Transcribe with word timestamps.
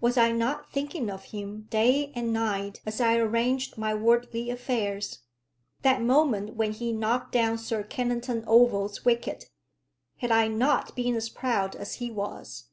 Was 0.00 0.16
I 0.16 0.32
not 0.32 0.72
thinking 0.72 1.08
of 1.08 1.26
him 1.26 1.68
day 1.70 2.10
and 2.16 2.32
night 2.32 2.80
as 2.84 3.00
I 3.00 3.16
arranged 3.18 3.78
my 3.78 3.94
worldly 3.94 4.50
affairs? 4.50 5.20
That 5.82 6.02
moment 6.02 6.56
when 6.56 6.72
he 6.72 6.90
knocked 6.92 7.30
down 7.30 7.58
Sir 7.58 7.84
Kennington 7.84 8.42
Oval's 8.48 9.04
wicket, 9.04 9.44
had 10.16 10.32
I 10.32 10.48
not 10.48 10.96
been 10.96 11.14
as 11.14 11.28
proud 11.28 11.76
as 11.76 11.94
he 12.02 12.10
was? 12.10 12.64